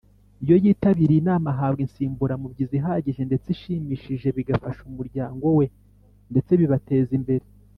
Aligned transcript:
iyo 0.43 0.55
yitabiriye 0.63 1.19
inama 1.21 1.47
ahabwa 1.53 1.81
insimburamubyizi 1.85 2.73
ihagije 2.79 3.21
ndetse 3.29 3.47
ishimishije 3.55 4.27
bigafasha 4.37 4.81
umuryango 4.89 5.45
we 5.57 5.65
ndetse 6.31 6.51
bibateza 6.61 7.11
imbere. 7.19 7.45